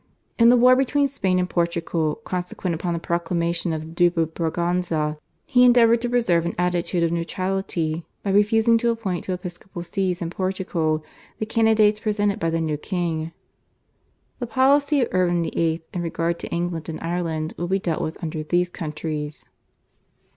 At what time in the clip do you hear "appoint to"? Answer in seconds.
8.89-9.33